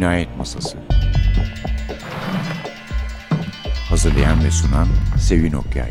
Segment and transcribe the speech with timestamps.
[0.00, 0.78] Cinayet Masası
[3.88, 4.88] Hazırlayan ve sunan
[5.18, 5.90] Sevin Okyay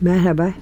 [0.00, 0.54] Merhaba,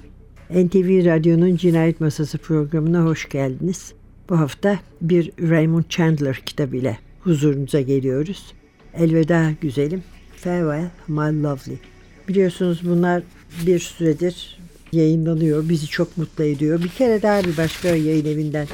[0.50, 3.92] NTV Radyo'nun Cinayet Masası programına hoş geldiniz.
[4.30, 8.54] Bu hafta bir Raymond Chandler kitabıyla huzurunuza geliyoruz.
[8.94, 10.02] Elveda güzelim,
[10.36, 11.78] Farewell My Lovely.
[12.28, 13.22] Biliyorsunuz bunlar
[13.66, 14.58] bir süredir
[14.92, 15.68] yayınlanıyor.
[15.68, 16.82] Bizi çok mutlu ediyor.
[16.82, 18.66] Bir kere daha bir başka yayın evinden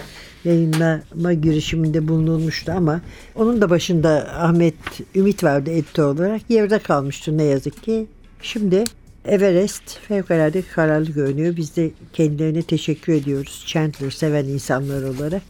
[0.45, 3.01] yayınlama girişiminde bulunulmuştu ama
[3.35, 4.75] onun da başında Ahmet
[5.15, 6.51] Ümit vardı editör olarak.
[6.51, 8.07] Yerde kalmıştı ne yazık ki.
[8.43, 8.85] Şimdi
[9.25, 11.57] Everest fevkalade kararlı görünüyor.
[11.57, 13.65] Biz de kendilerine teşekkür ediyoruz.
[13.67, 15.43] Chandler seven insanlar olarak.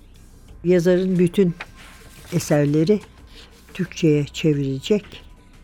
[0.65, 1.55] Yazarın bütün
[2.33, 3.01] eserleri
[3.75, 5.05] Türkçe'ye çevrilecek.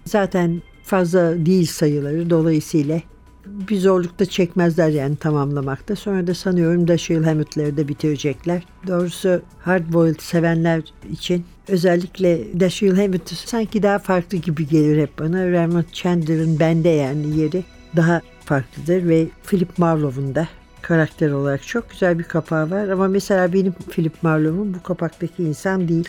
[0.04, 3.00] Zaten fazla değil sayıları dolayısıyla
[3.46, 5.96] bir zorluk da çekmezler yani tamamlamakta.
[5.96, 8.62] Sonra da sanıyorum Dashiell Hammett'leri de bitirecekler.
[8.86, 15.50] Doğrusu Hardboiled sevenler için özellikle Dashiell Hammett sanki daha farklı gibi gelir hep bana.
[15.50, 17.64] Raymond Chandler'ın bende yani yeri
[17.96, 20.48] daha farklıdır ve Philip Marlowe'un da
[20.82, 22.88] karakter olarak çok güzel bir kapağı var.
[22.88, 26.08] Ama mesela benim Philip Marlowe'um bu kapaktaki insan değil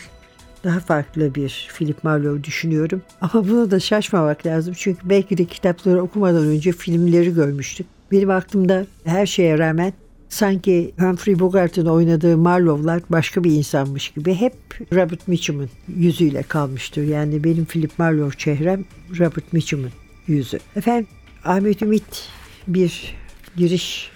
[0.64, 3.02] daha farklı bir Philip Marlowe düşünüyorum.
[3.20, 4.74] Ama bunu da şaşmamak lazım.
[4.76, 7.86] Çünkü belki de kitapları okumadan önce filmleri görmüştük.
[8.12, 9.92] Benim aklımda her şeye rağmen
[10.28, 14.54] sanki Humphrey Bogart'ın oynadığı Marlowe'lar başka bir insanmış gibi hep
[14.92, 17.02] Robert Mitchum'un yüzüyle kalmıştır.
[17.02, 18.84] Yani benim Philip Marlowe çehrem
[19.18, 19.90] Robert Mitchum'un
[20.26, 20.58] yüzü.
[20.76, 21.06] Efendim
[21.44, 22.28] Ahmet Ümit
[22.68, 23.14] bir
[23.56, 24.10] giriş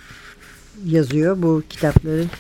[0.85, 2.31] yazıyor bu kitapların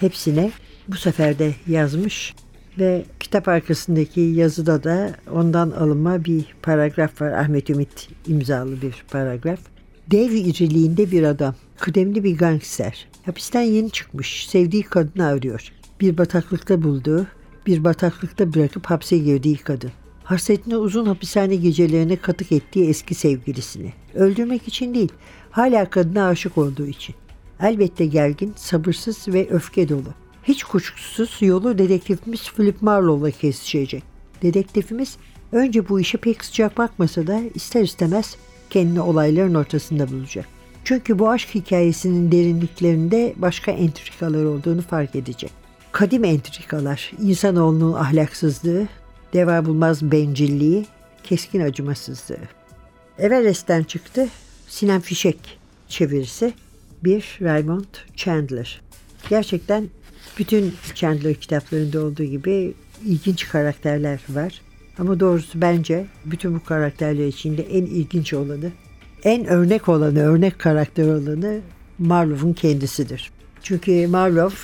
[0.00, 0.50] hepsine.
[0.88, 2.34] Bu sefer de yazmış.
[2.78, 7.32] Ve kitap arkasındaki yazıda da ondan alınma bir paragraf var.
[7.32, 9.60] Ahmet Ümit imzalı bir paragraf.
[10.10, 13.08] Dev iriliğinde bir adam, kıdemli bir gangster.
[13.22, 15.72] Hapisten yeni çıkmış, sevdiği kadını arıyor.
[16.00, 17.26] Bir bataklıkta bulduğu,
[17.66, 19.90] bir bataklıkta bırakıp hapse girdiği kadın.
[20.24, 23.92] Hasretini uzun hapishane gecelerine katık ettiği eski sevgilisini.
[24.14, 25.12] Öldürmek için değil,
[25.50, 27.14] hala kadına aşık olduğu için.
[27.60, 30.14] Elbette gergin, sabırsız ve öfke dolu.
[30.42, 34.02] Hiç kuşkusuz yolu dedektifimiz Philip Marlowe'la kesişecek.
[34.42, 35.16] Dedektifimiz
[35.52, 38.36] önce bu işe pek sıcak bakmasa da ister istemez
[38.70, 40.46] kendini olayların ortasında bulacak.
[40.84, 45.50] Çünkü bu aşk hikayesinin derinliklerinde başka entrikalar olduğunu fark edecek.
[45.92, 48.86] Kadim entrikalar, insanoğlunun ahlaksızlığı,
[49.32, 50.86] deva bulmaz bencilliği,
[51.24, 52.38] keskin acımasızlığı.
[53.18, 54.28] Everest'ten çıktı
[54.68, 56.52] Sinan Fişek çevirisi
[57.04, 58.80] bir Raymond Chandler.
[59.30, 59.88] Gerçekten
[60.38, 62.74] bütün Chandler kitaplarında olduğu gibi
[63.06, 64.60] ilginç karakterler var.
[64.98, 68.70] Ama doğrusu bence bütün bu karakterler içinde en ilginç olanı,
[69.24, 71.60] en örnek olanı, örnek karakter olanı
[71.98, 73.30] Marlowe'un kendisidir.
[73.62, 74.56] Çünkü Marlowe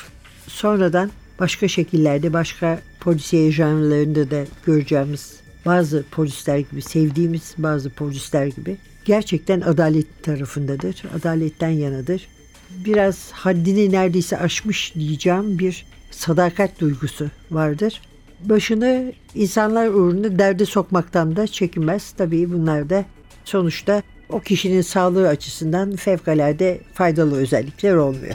[0.46, 8.76] sonradan başka şekillerde, başka polisiye janrlarında da göreceğimiz bazı polisler gibi, sevdiğimiz bazı polisler gibi
[9.04, 12.28] gerçekten adalet tarafındadır, adaletten yanadır
[12.70, 18.00] biraz haddini neredeyse aşmış diyeceğim bir sadakat duygusu vardır.
[18.44, 22.10] Başını insanlar uğruna derde sokmaktan da çekinmez.
[22.18, 23.04] Tabii bunlar da
[23.44, 28.34] sonuçta o kişinin sağlığı açısından fevkalade faydalı özellikler olmuyor.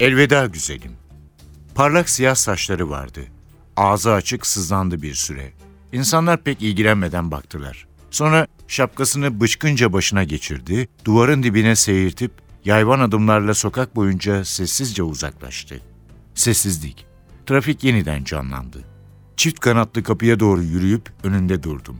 [0.00, 0.92] Elveda güzelim.
[1.74, 3.20] Parlak siyah saçları vardı.
[3.76, 5.52] Ağzı açık sızlandı bir süre.
[5.92, 7.86] İnsanlar pek ilgilenmeden baktılar.
[8.10, 12.32] Sonra şapkasını bıçkınca başına geçirdi, duvarın dibine seyirtip
[12.64, 15.80] yayvan adımlarla sokak boyunca sessizce uzaklaştı.
[16.34, 17.06] Sessizlik.
[17.46, 18.84] Trafik yeniden canlandı.
[19.36, 21.98] Çift kanatlı kapıya doğru yürüyüp önünde durdum.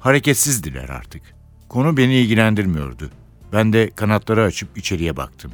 [0.00, 1.22] Hareketsizdiler artık.
[1.68, 3.10] Konu beni ilgilendirmiyordu.
[3.52, 5.52] Ben de kanatları açıp içeriye baktım.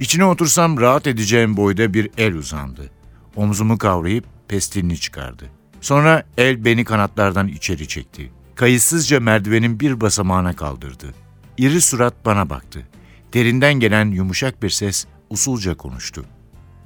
[0.00, 2.90] İçine otursam rahat edeceğim boyda bir el uzandı.
[3.36, 5.44] Omzumu kavrayıp pestilini çıkardı.
[5.80, 8.32] Sonra el beni kanatlardan içeri çekti.
[8.54, 11.14] Kayıtsızca merdivenin bir basamağına kaldırdı.
[11.58, 12.88] İri surat bana baktı.
[13.34, 16.24] Derinden gelen yumuşak bir ses usulca konuştu.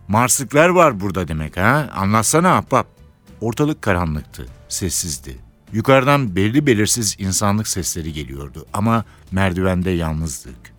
[0.08, 1.90] Marslıklar var burada demek ha?
[1.94, 2.86] Anlatsana ahbap.
[3.40, 5.38] Ortalık karanlıktı, sessizdi.
[5.72, 10.73] Yukarıdan belli belirsiz insanlık sesleri geliyordu ama merdivende yalnızdık.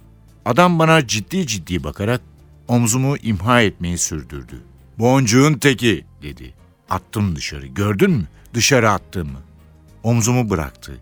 [0.45, 2.21] Adam bana ciddi ciddi bakarak
[2.67, 4.63] omzumu imha etmeyi sürdürdü.
[4.99, 6.53] Boncuğun teki dedi.
[6.89, 7.67] Attım dışarı.
[7.67, 8.27] Gördün mü?
[8.53, 9.39] Dışarı attığımı.
[10.03, 10.97] Omzumu bıraktı.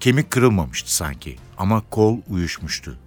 [0.00, 2.98] Kemik kırılmamıştı sanki ama kol uyuşmuştu.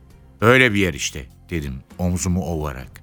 [0.41, 3.01] Öyle bir yer işte dedim omzumu ovarak.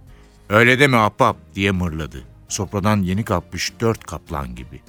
[0.48, 2.24] Öyle deme ahbap diye mırladı.
[2.48, 4.80] Sofradan yeni kalkmış dört kaplan gibi.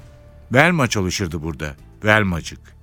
[0.53, 1.75] Velma çalışırdı burada.
[2.03, 2.75] Velmacık.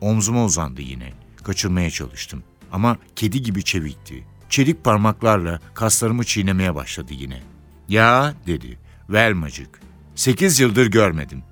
[0.00, 1.12] Omzuma uzandı yine.
[1.44, 2.42] Kaçırmaya çalıştım.
[2.72, 4.24] Ama kedi gibi çevikti.
[4.48, 7.42] Çelik parmaklarla kaslarımı çiğnemeye başladı yine.
[7.88, 8.78] Ya dedi.
[9.10, 9.80] Velmacık.
[10.14, 11.42] Sekiz yıldır görmedim.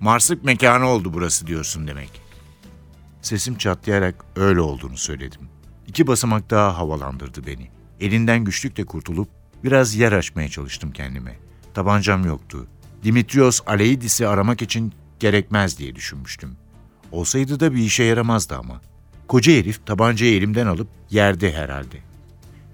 [0.00, 2.22] Marslık mekanı oldu burası diyorsun demek.
[3.22, 5.40] Sesim çatlayarak öyle olduğunu söyledim.
[5.86, 7.70] İki basamak daha havalandırdı beni.
[8.00, 9.28] Elinden güçlükle kurtulup
[9.64, 11.36] biraz yer açmaya çalıştım kendime.
[11.74, 12.66] Tabancam yoktu.
[13.04, 16.56] Dimitrios Aleidis'i aramak için gerekmez diye düşünmüştüm.
[17.12, 18.80] Olsaydı da bir işe yaramazdı ama.
[19.28, 22.09] Koca herif tabancayı elimden alıp yerde herhalde.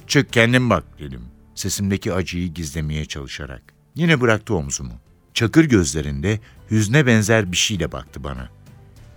[0.07, 1.23] Çık kendin bak dedim.
[1.55, 3.63] Sesimdeki acıyı gizlemeye çalışarak.
[3.95, 4.93] Yine bıraktı omzumu.
[5.35, 8.49] Çakır gözlerinde hüzne benzer bir şeyle baktı bana.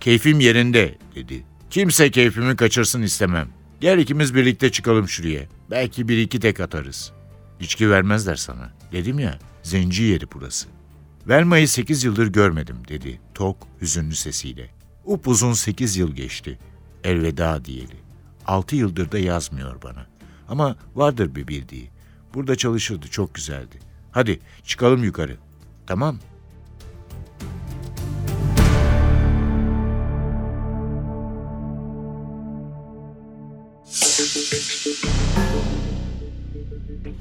[0.00, 1.44] Keyfim yerinde dedi.
[1.70, 3.48] Kimse keyfimi kaçırsın istemem.
[3.80, 5.42] Gel ikimiz birlikte çıkalım şuraya.
[5.70, 7.12] Belki bir iki tek atarız.
[7.60, 8.72] İçki vermezler sana.
[8.92, 10.68] Dedim ya, zenci yeri burası.
[11.28, 14.70] Velma'yı sekiz yıldır görmedim dedi tok, hüzünlü sesiyle.
[15.04, 16.58] Upuzun sekiz yıl geçti.
[17.04, 17.96] Elveda diyeli.
[18.46, 20.06] Altı yıldır da yazmıyor bana.
[20.50, 21.90] Ama vardır bir bildiği.
[22.34, 23.78] Burada çalışırdı, çok güzeldi.
[24.12, 25.36] Hadi çıkalım yukarı.
[25.86, 26.18] Tamam.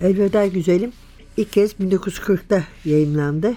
[0.02, 0.92] Elveda Güzelim
[1.38, 3.54] ilk kez 1940'da yayımlandı.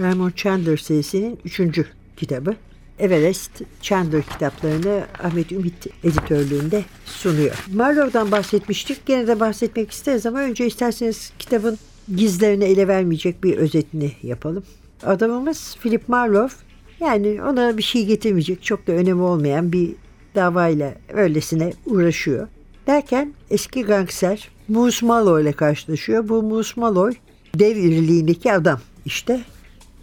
[0.00, 2.56] Raymond Chandler serisinin üçüncü kitabı.
[2.98, 3.50] Everest
[3.82, 7.64] Chandler kitaplarını Ahmet Ümit editörlüğünde sunuyor.
[7.74, 9.06] Marlowe'dan bahsetmiştik.
[9.06, 11.78] Gene de bahsetmek isteriz ama önce isterseniz kitabın
[12.16, 14.64] gizlerini ele vermeyecek bir özetini yapalım.
[15.02, 16.54] Adamımız Philip Marlowe
[17.00, 19.90] yani ona bir şey getirmeyecek çok da önemi olmayan bir
[20.34, 22.48] davayla öylesine uğraşıyor.
[22.86, 26.28] Derken eski gangster Moose Malloy ile karşılaşıyor.
[26.28, 27.14] Bu Moose Malloy
[27.54, 29.40] dev iriliğindeki adam işte.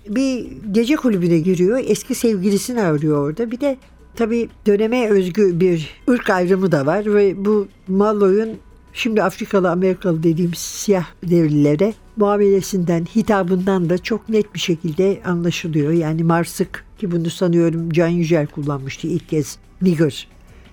[0.08, 1.80] Bir gece kulübüne giriyor.
[1.86, 3.52] Eski sevgilisini arıyor orada.
[3.52, 3.78] Bir de
[4.16, 8.58] tabii döneme özgü bir ırk ayrımı da var ve bu Malloy'un
[8.94, 15.92] şimdi Afrikalı Amerikalı dediğimiz siyah devlilere muamelesinden, hitabından da çok net bir şekilde anlaşılıyor.
[15.92, 20.28] Yani Marsık ki bunu sanıyorum Can Yücel kullanmıştı ilk kez nigger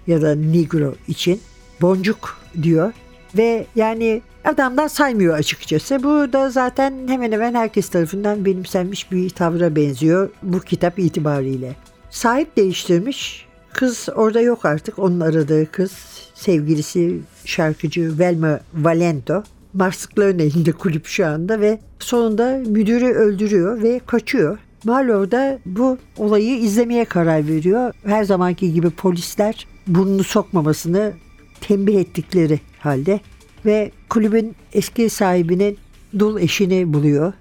[0.06, 1.40] ya da negro için.
[1.80, 2.92] Boncuk diyor
[3.36, 6.02] ve yani adamdan saymıyor açıkçası.
[6.02, 11.76] Bu da zaten hemen hemen herkes tarafından benimsenmiş bir tavra benziyor bu kitap itibariyle.
[12.10, 13.48] Sahip değiştirmiş.
[13.72, 14.98] Kız orada yok artık.
[14.98, 15.92] Onun aradığı kız
[16.34, 19.42] sevgilisi şarkıcı Velma Valento.
[19.74, 24.58] Marslıkların elinde kulüp şu anda ve sonunda müdürü öldürüyor ve kaçıyor.
[24.84, 27.92] Marlowe da bu olayı izlemeye karar veriyor.
[28.04, 31.12] Her zamanki gibi polisler burnunu sokmamasını
[31.60, 33.20] tembih ettikleri halde
[33.66, 35.78] ve kulübün eski sahibinin
[36.18, 37.32] dul eşini buluyor.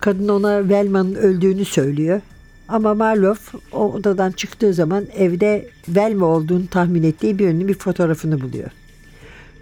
[0.00, 2.20] Kadın ona Velma'nın öldüğünü söylüyor.
[2.68, 8.70] Ama Marlow o odadan çıktığı zaman evde Velma olduğunu tahmin ettiği birinin bir fotoğrafını buluyor.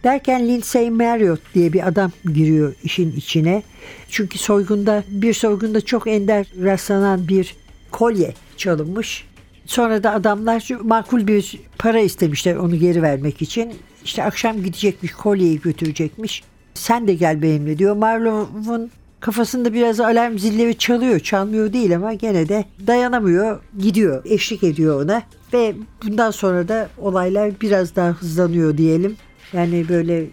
[0.04, 3.62] Derken Lindsay Marriott diye bir adam giriyor işin içine.
[4.08, 7.56] Çünkü soygunda bir soygunda çok ender rastlanan bir
[7.90, 9.24] kolye çalınmış.
[9.66, 13.72] Sonra da adamlar makul bir para istemişler onu geri vermek için.
[14.04, 16.42] İşte akşam gidecekmiş kolyeyi götürecekmiş.
[16.74, 17.96] Sen de gel benimle diyor.
[17.96, 21.20] Marlon'un kafasında biraz alarm zilleri çalıyor.
[21.20, 23.60] Çalmıyor değil ama gene de dayanamıyor.
[23.78, 24.22] Gidiyor.
[24.24, 25.22] Eşlik ediyor ona.
[25.52, 29.16] Ve bundan sonra da olaylar biraz daha hızlanıyor diyelim.
[29.52, 30.26] Yani böyle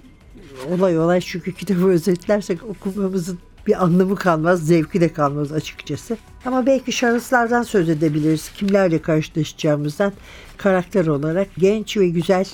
[0.72, 6.18] olay olay çünkü kitabı özetlersek okumamızın bir anlamı kalmaz, zevki de kalmaz açıkçası.
[6.46, 8.52] Ama belki şahıslardan söz edebiliriz.
[8.52, 10.14] Kimlerle karşılaşacağımızdan
[10.58, 12.46] karakter olarak genç ve güzel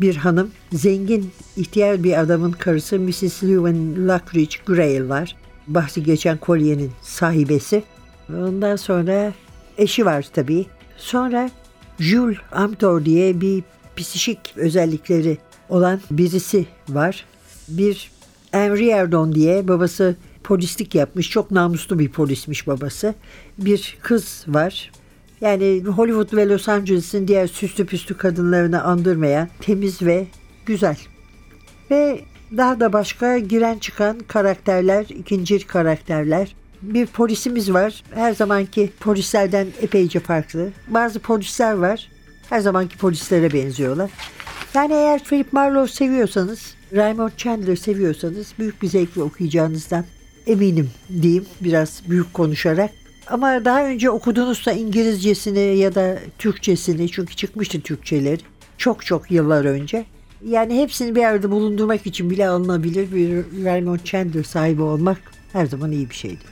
[0.00, 3.42] bir hanım, zengin, ihtiyar bir adamın karısı Mrs.
[3.42, 5.36] Lewin Lockridge Grail var.
[5.66, 7.82] Bahsi geçen kolyenin sahibesi.
[8.30, 9.32] Ondan sonra
[9.78, 10.66] eşi var tabii.
[10.96, 11.50] Sonra
[11.98, 13.62] Jules Amthor diye bir
[13.96, 15.38] psişik özellikleri
[15.68, 17.24] olan birisi var.
[17.68, 18.10] Bir
[18.50, 21.30] Henry Erdon diye babası polislik yapmış.
[21.30, 23.14] Çok namuslu bir polismiş babası.
[23.58, 24.92] Bir kız var.
[25.40, 30.26] Yani Hollywood ve Los Angeles'ın diğer süslü püslü kadınlarını andırmayan temiz ve
[30.66, 30.96] güzel.
[31.90, 32.20] Ve
[32.56, 36.54] daha da başka giren çıkan karakterler, ikinci karakterler.
[36.82, 38.02] Bir polisimiz var.
[38.14, 40.70] Her zamanki polislerden epeyce farklı.
[40.88, 42.08] Bazı polisler var.
[42.48, 44.10] Her zamanki polislere benziyorlar.
[44.74, 50.04] Yani eğer Philip Marlowe seviyorsanız, Raymond Chandler seviyorsanız büyük bir zevkle okuyacağınızdan
[50.46, 50.90] eminim
[51.22, 52.90] diyeyim biraz büyük konuşarak.
[53.30, 58.40] Ama daha önce okudunuzsa İngilizcesini ya da Türkçesini çünkü çıkmıştı Türkçeleri
[58.78, 60.04] çok çok yıllar önce.
[60.44, 65.18] Yani hepsini bir arada bulundurmak için bile alınabilir bir Raymond Chandler sahibi olmak
[65.52, 66.44] her zaman iyi bir şeydi.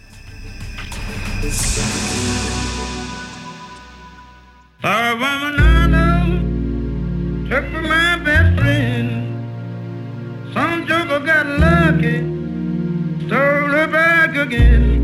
[13.26, 15.03] Stole her back again.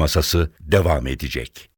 [0.00, 1.69] Masası devam edecek.